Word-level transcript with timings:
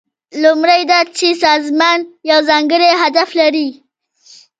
لومړی 0.43 0.81
دا 0.91 0.99
چې 1.17 1.27
سازمان 1.45 1.99
یو 2.31 2.39
ځانګړی 2.49 2.89
هدف 3.01 3.29
لري. 3.39 3.67